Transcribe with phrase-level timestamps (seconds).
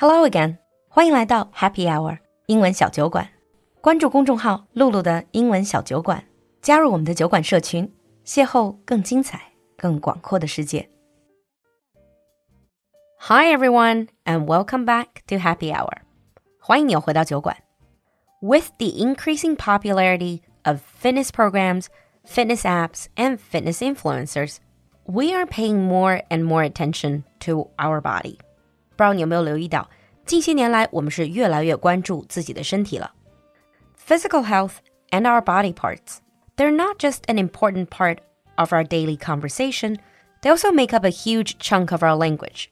[0.00, 3.28] Hello again，欢迎来到 Happy Hour 英文小酒馆。
[3.80, 6.22] 关注公众号“璐璐的英文小酒馆”，
[6.62, 7.92] 加入我们的酒馆社群，
[8.24, 9.42] 邂逅更精彩、
[9.76, 10.88] 更广阔的世界。
[13.18, 16.02] Hi everyone, and welcome back to Happy Hour。
[16.60, 17.56] 欢迎你回到酒馆。
[18.40, 21.86] With the increasing popularity of fitness programs,
[22.24, 24.58] fitness apps, and fitness influencers,
[25.06, 28.38] we are paying more and more attention to our body.
[28.97, 29.89] 不知道你有没有留意到，
[30.25, 33.13] 近些年来我们是越来越关注自己的身体了。
[34.07, 34.75] Physical health
[35.11, 36.17] and our body parts,
[36.55, 38.17] they're not just an important part
[38.55, 39.97] of our daily conversation,
[40.41, 42.67] they also make up a huge chunk of our language.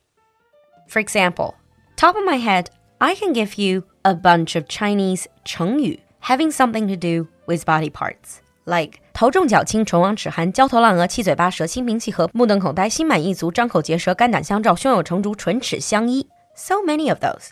[0.88, 1.56] For example,
[1.96, 2.66] top of my head,
[3.00, 7.90] I can give you a bunch of Chinese 成语 having something to do with body
[7.90, 16.29] parts, like 头重脚轻、唇亡齿寒、焦头烂额、七嘴八舌、心平气和、目瞪口呆、心满意足、张口结舌、肝胆相照、胸有成竹、唇齿相依。
[16.55, 17.51] So many of those.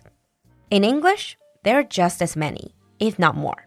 [0.69, 3.65] In English, there are just as many, if not more.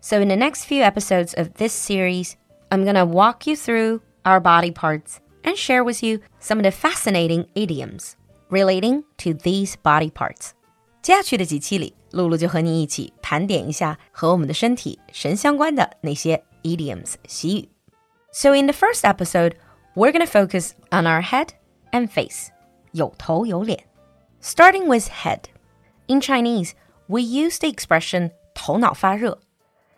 [0.00, 2.32] So, in the next few episodes of this series,
[2.70, 6.70] I'm gonna walk you through our body parts and share with you some of the
[6.70, 8.12] fascinating idioms
[8.50, 10.50] relating to these body parts.
[11.02, 17.69] 接下去的几期里，璐璐就和你一起盘点一下和我们的身体神相关的那些 idioms, 习语.
[18.31, 19.55] So in the first episode,
[19.95, 21.49] we're going to focus on our head
[21.91, 22.49] and face.
[22.91, 23.83] 有头有脸.
[24.41, 25.49] Starting with head.
[26.07, 26.71] In Chinese,
[27.07, 29.39] we use the expression 头脑发热.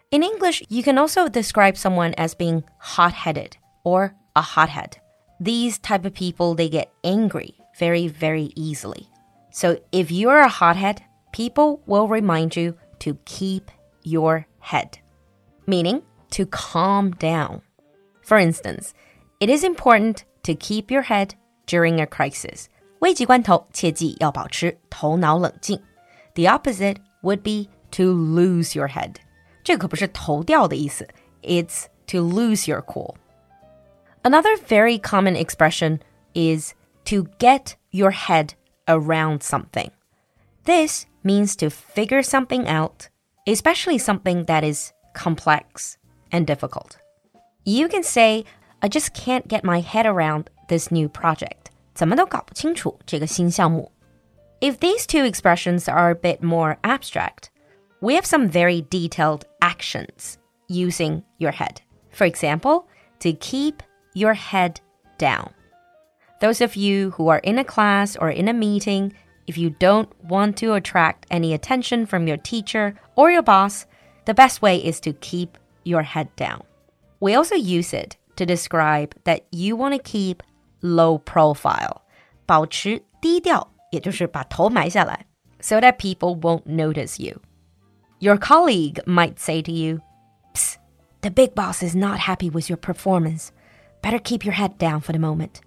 [0.10, 3.54] In English, you can also describe someone as being hot-headed
[3.84, 4.98] or a hothead.
[5.40, 9.08] These type of people, they get angry very, very easily.
[9.52, 13.72] So if you're a hothead, people will remind you to keep
[14.04, 15.00] your head,
[15.66, 17.62] meaning to calm down.
[18.22, 18.94] For instance,
[19.40, 21.36] it is important to keep your head
[21.68, 22.68] during a crisis.
[23.00, 25.82] 危急关头，切记要保持头脑冷静.
[26.36, 29.16] The opposite would be to lose your head.
[29.64, 31.08] 这可不是头掉的意思,
[31.42, 33.16] it's to lose your cool.
[34.24, 36.00] Another very common expression
[36.34, 36.74] is
[37.06, 38.54] to get your head
[38.88, 39.92] around something.
[40.64, 43.10] This means to figure something out,
[43.46, 45.97] especially something that is complex
[46.32, 46.98] and difficult.
[47.66, 48.46] You can say,
[48.82, 51.70] I just can't get my head around this new project.
[51.94, 53.92] 怎么都搞不清楚这个新项目.
[54.60, 57.50] If these two expressions are a bit more abstract,
[58.02, 61.82] we have some very detailed actions using your head.
[62.12, 62.86] For example,
[63.20, 63.84] to keep
[64.14, 64.80] your head
[65.18, 65.52] down.
[66.42, 69.14] Those of you who are in a class or in a meeting,
[69.48, 73.86] if you don't want to attract any attention from your teacher or your boss,
[74.26, 75.58] the best way is to keep
[75.88, 76.62] your head down.
[77.20, 80.38] We also use it to describe that you want to keep
[80.82, 82.02] low profile,
[82.46, 85.26] 保持低调，也就是把头埋下来,
[85.60, 87.42] so that people won't notice you.
[88.20, 90.00] Your colleague might say to you,
[90.54, 90.76] Psst,
[91.22, 93.50] the big boss is not happy with your performance.
[94.02, 95.62] Better keep your head down for the moment.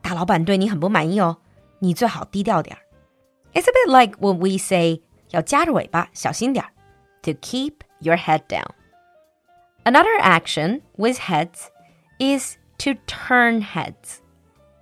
[0.00, 1.38] 大老板对你很不满意哦，
[1.80, 2.82] 你最好低调点儿。
[3.54, 5.00] It's a bit like when we say
[5.30, 6.70] 要夹着尾巴，小心点儿
[7.22, 8.66] to keep your head down.
[9.86, 11.70] Another action with heads
[12.18, 14.20] is to turn heads.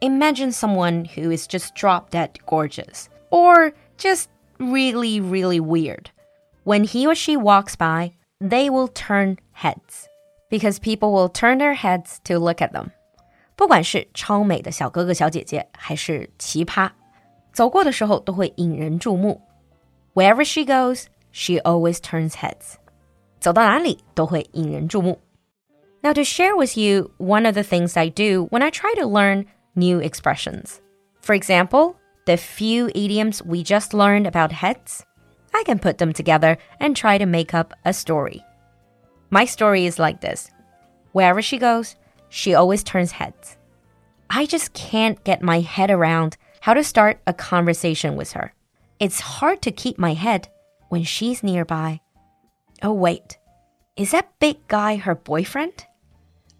[0.00, 6.10] Imagine someone who is just drop dead gorgeous or just really, really weird.
[6.64, 10.08] When he or she walks by, they will turn heads
[10.50, 12.90] because people will turn their heads to look at them.
[13.56, 16.90] 不管是超美的小哥哥小姐姐，还是奇葩，
[17.52, 19.42] 走过的时候都会引人注目。
[20.14, 22.76] Wherever she goes, she always turns heads.
[23.44, 25.18] 走到哪里都会引人注目。
[26.02, 29.46] Now, to share with you one of the things I do when I try to learn
[29.74, 30.80] new expressions.
[31.20, 31.96] For example,
[32.26, 35.04] the few idioms we just learned about heads,
[35.54, 38.42] I can put them together and try to make up a story.
[39.30, 40.50] My story is like this
[41.12, 41.96] Wherever she goes,
[42.28, 43.58] she always turns heads.
[44.30, 48.54] I just can't get my head around how to start a conversation with her.
[49.00, 50.48] It's hard to keep my head
[50.88, 52.00] when she's nearby.
[52.82, 53.38] Oh, wait.
[53.96, 55.86] Is that big guy her boyfriend?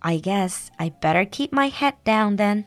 [0.03, 2.67] I guess I better keep my head down then.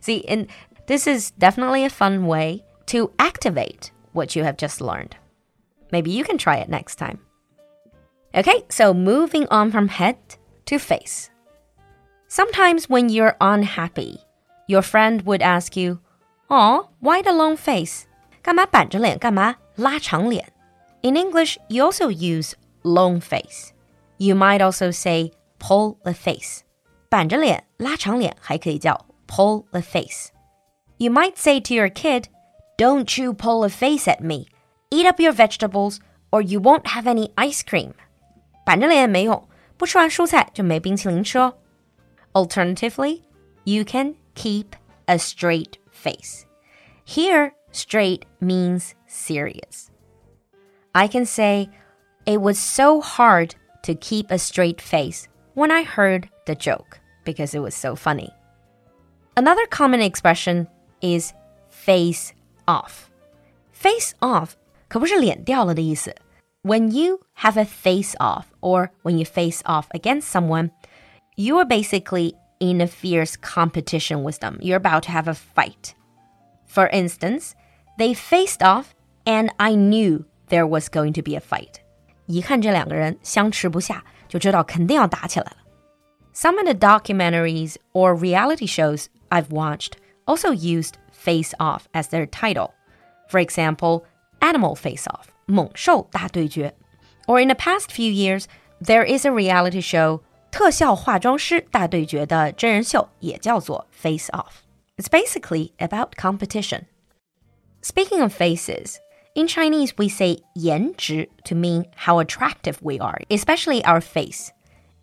[0.00, 0.46] See, and
[0.86, 5.16] this is definitely a fun way to activate what you have just learned.
[5.90, 7.20] Maybe you can try it next time.
[8.34, 10.16] Okay, so moving on from head
[10.66, 11.30] to face.
[12.28, 14.18] Sometimes when you're unhappy,
[14.66, 16.00] your friend would ask you,
[16.50, 18.06] "Oh, why the long face?
[18.42, 19.18] 干嘛板着脸？
[19.18, 20.52] 干嘛拉长脸？"
[21.02, 23.72] In English, you also use long face.
[24.18, 26.60] You might also say pull the face.
[27.08, 30.28] 板着脸、拉长脸还可以叫 pull the face.
[30.98, 32.24] You might say to your kid,
[32.76, 34.46] Don't you pull a face at me.
[34.90, 35.98] Eat up your vegetables,
[36.30, 37.92] or you won't have any ice cream.
[38.64, 41.54] 板着脸没用，不吃完蔬菜就没冰淇淋吃哦。
[42.32, 43.22] Alternatively,
[43.64, 44.66] you can keep
[45.06, 46.44] a straight face.
[47.06, 49.88] Here, straight means serious.
[50.92, 51.70] I can say,
[52.26, 57.54] it was so hard to keep a straight face when I heard the joke because
[57.54, 58.30] it was so funny.
[59.36, 60.68] Another common expression
[61.00, 61.32] is
[61.70, 62.32] face
[62.66, 63.10] off.
[63.72, 64.56] Face off
[64.88, 66.14] 可不是脸掉了的意思。
[66.62, 70.70] When you have a face off or when you face off against someone,
[71.36, 74.58] you are basically in a fierce competition with them.
[74.60, 75.94] You're about to have a fight.
[76.66, 77.54] For instance,
[77.96, 78.94] they faced off
[79.24, 81.80] and I knew there was going to be a fight.
[82.26, 85.56] 一看这两个人相持不下，就知道肯定要打起来了。
[86.34, 89.92] Some of the documentaries or reality shows I've watched
[90.24, 92.70] also used Face Off as their title.
[93.28, 94.04] For example,
[94.40, 96.74] Animal Face Off, 猛兽大对决.
[97.26, 98.44] Or in the past few years,
[98.80, 100.20] there is a reality show
[100.50, 104.62] 特效化妆师大对决的真人秀也叫做 Face Off.
[104.96, 106.84] It's basically about competition.
[107.82, 108.96] Speaking of faces,
[109.34, 114.50] in Chinese we say 颜值 to mean how attractive we are, especially our face.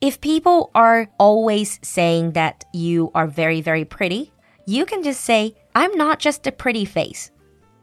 [0.01, 4.31] If people are always saying that you are very, very pretty,
[4.67, 7.31] you can just say, I'm not just a pretty face.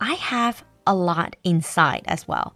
[0.00, 2.52] I have a lot inside as well.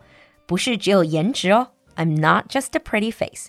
[0.47, 3.49] 不是只有颜值哦, I'm not just a pretty face.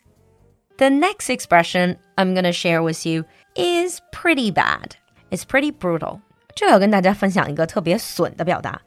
[0.78, 3.26] The next expression I'm going to share with you
[3.56, 4.96] is pretty bad.
[5.30, 6.22] It's pretty brutal.
[6.56, 8.82] 这要跟大家分享一个特别损的表达，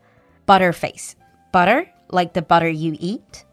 [0.47, 1.13] butterface.
[1.55, 3.45] Butter, like the butter you eat.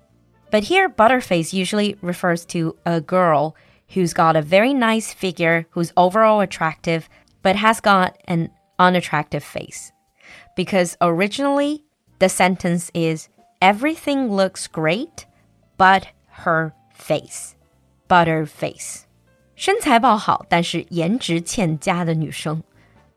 [0.51, 3.55] But here, butterface usually refers to a girl
[3.93, 7.09] who's got a very nice figure, who's overall attractive,
[7.41, 9.91] but has got an unattractive face.
[10.55, 11.83] Because originally,
[12.19, 13.29] the sentence is
[13.61, 15.25] everything looks great,
[15.77, 16.07] but
[16.43, 17.55] her face.
[18.07, 19.05] Butter face.
[19.55, 22.63] 身材爆好，但是颜值欠佳的女生，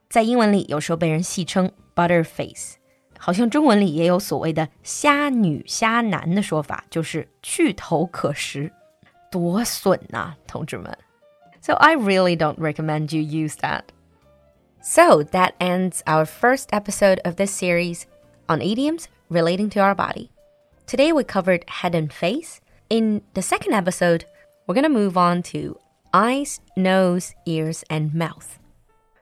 [0.08, 2.76] 在英文里有时候被人戏称 butter face。
[3.24, 8.72] 好像中文里也有所谓的“虾女”“虾男”的说法，就是去头可食，
[9.30, 10.96] 多损呐，同志们！
[11.60, 13.82] So I really don't recommend you use that.
[14.82, 18.04] So that ends our first episode of this series
[18.46, 20.30] on idioms relating to our body.
[20.86, 22.60] Today we covered head and face.
[22.88, 24.24] In the second episode,
[24.66, 25.78] we're going to move on to
[26.12, 28.58] eyes, nose, ears, and mouth.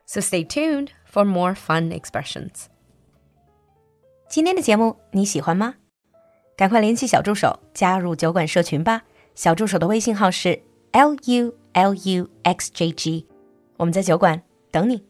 [0.06, 2.70] So stay tuned for more fun expressions.
[4.33, 5.75] 今天的节目你喜欢吗？
[6.57, 9.03] 赶快联系小助手加入酒馆社群吧。
[9.35, 10.59] 小助手的微信号是
[10.91, 13.27] l u l u x j g，
[13.77, 14.41] 我们在酒馆
[14.71, 15.03] 等你。